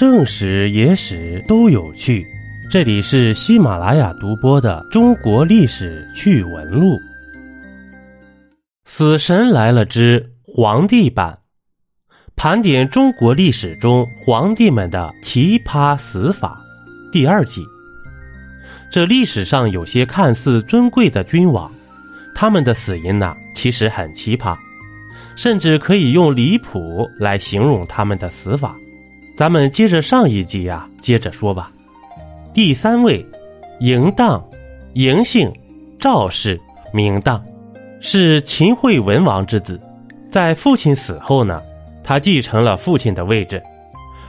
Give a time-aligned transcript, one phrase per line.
[0.00, 2.26] 正史、野史都有趣。
[2.70, 6.94] 这里是喜马拉雅独播的《中国历史趣闻录》。
[8.86, 11.38] 死神来了之皇帝版，
[12.34, 16.58] 盘点中国历史中皇帝们的奇葩死法。
[17.12, 17.62] 第二季，
[18.90, 21.70] 这历史上有些看似尊贵的君王，
[22.34, 24.56] 他们的死因呢，其实很奇葩。
[25.36, 28.74] 甚至可以用离谱来形容他们的死法。
[29.40, 31.72] 咱们接着上一集呀，接着说吧。
[32.52, 33.24] 第三位，
[33.80, 34.46] 嬴荡，
[34.92, 35.50] 嬴姓，
[35.98, 36.60] 赵氏，
[36.92, 37.42] 名荡，
[38.02, 39.80] 是秦惠文王之子。
[40.28, 41.58] 在父亲死后呢，
[42.04, 43.62] 他继承了父亲的位置。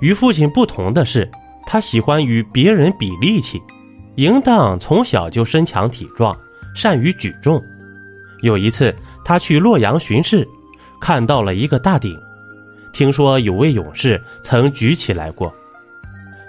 [0.00, 1.30] 与父亲不同的是，
[1.66, 3.60] 他喜欢与别人比力气。
[4.16, 6.34] 嬴荡从小就身强体壮，
[6.74, 7.62] 善于举重。
[8.40, 10.48] 有一次，他去洛阳巡视。
[10.98, 12.10] 看到了一个大鼎，
[12.94, 15.52] 听说有位勇士曾举起来过，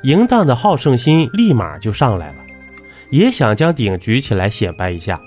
[0.03, 2.35] 淫荡的好胜心立马就上来了，
[3.09, 5.19] 也想将鼎举起来显摆一下，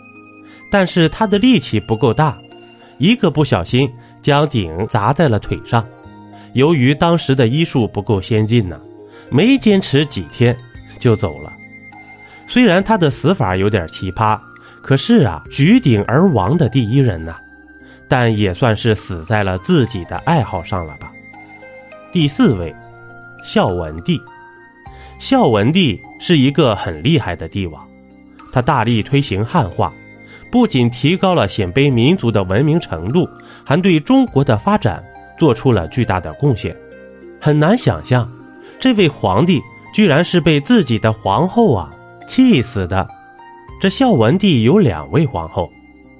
[0.71, 2.39] 但是他的力气不够大，
[2.99, 3.91] 一个不小心
[4.23, 5.85] 将鼎砸在了腿上。
[6.55, 8.81] 由于当时的医术不够先进呢，
[9.29, 10.57] 没坚持几天
[11.01, 11.53] 就走了。
[12.47, 14.39] 虽然他的死法有点奇葩，
[14.83, 17.35] 可是啊，举鼎而亡的第一人呢。
[18.09, 21.13] 但也算是死在了自己的爱好上了吧。
[22.11, 22.75] 第四位，
[23.45, 24.21] 孝文帝。
[25.19, 27.87] 孝文帝是一个很厉害的帝王，
[28.53, 29.93] 他大力推行汉化，
[30.51, 33.29] 不仅提高了鲜卑民族的文明程度，
[33.65, 35.05] 还对中国的发展
[35.39, 36.75] 做出了巨大的贡献。
[37.41, 38.31] 很难想象，
[38.79, 39.61] 这位皇帝
[39.93, 41.91] 居然是被自己的皇后啊
[42.27, 43.07] 气死的。
[43.81, 45.69] 这孝文帝有两位皇后，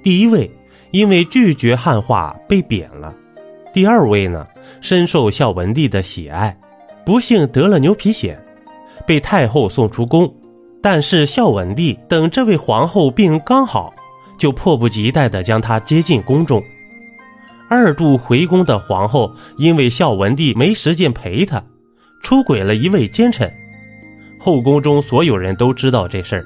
[0.03, 0.51] 第一位。
[0.91, 3.15] 因为拒绝汉化被贬了。
[3.73, 4.47] 第二位呢，
[4.81, 6.57] 深受孝文帝的喜爱，
[7.05, 8.37] 不幸得了牛皮癣，
[9.07, 10.33] 被太后送出宫。
[10.81, 13.93] 但是孝文帝等这位皇后病刚好，
[14.39, 16.63] 就迫不及待地将她接进宫中。
[17.69, 21.63] 二度回宫的皇后因为孝文帝没时间陪她，
[22.23, 23.51] 出轨了一位奸臣。
[24.39, 26.45] 后宫中所有人都知道这事儿，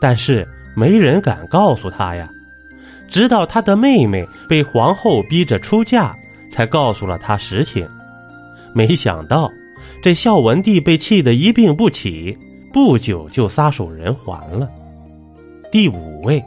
[0.00, 2.28] 但是没人敢告诉她呀。
[3.08, 6.14] 直到他的妹妹被皇后逼着出嫁，
[6.50, 7.88] 才告诉了他实情。
[8.74, 9.50] 没想到，
[10.02, 12.36] 这孝文帝被气得一病不起，
[12.72, 14.68] 不久就撒手人寰了。
[15.72, 16.42] 第五位，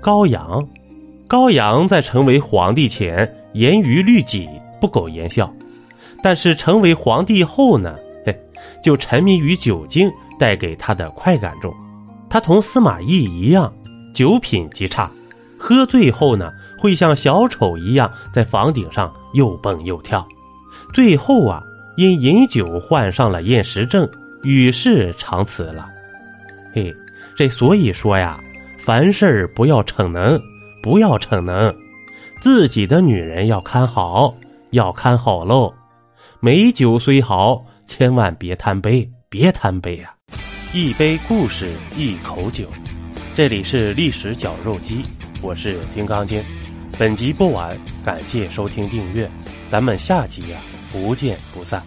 [0.00, 0.66] 高阳。
[1.26, 4.48] 高阳在成为皇帝前严于律己，
[4.80, 5.46] 不苟言笑；
[6.22, 7.94] 但是成为皇帝后呢，
[8.24, 8.34] 嘿，
[8.82, 11.70] 就沉迷于酒精带给他的快感中。
[12.30, 13.70] 他同司马懿一样，
[14.14, 15.10] 酒品极差。
[15.68, 20.26] 喝醉后呢，会像小丑一样在房顶上又蹦又跳，
[20.94, 21.62] 最后啊，
[21.98, 24.08] 因饮酒患上了厌食症，
[24.42, 25.86] 与世长辞了。
[26.72, 26.90] 嘿，
[27.36, 28.40] 这所以说呀，
[28.78, 30.40] 凡事不要逞能，
[30.82, 31.70] 不要逞能，
[32.40, 34.34] 自己的女人要看好，
[34.70, 35.70] 要看好喽。
[36.40, 40.14] 美酒虽好，千万别贪杯，别贪杯啊！
[40.72, 42.64] 一杯故事，一口酒，
[43.34, 45.02] 这里是历史绞肉机。
[45.40, 46.42] 我是金刚经，
[46.98, 49.30] 本集播完，感谢收听订阅，
[49.70, 50.58] 咱们下集呀，
[50.92, 51.80] 不见不散。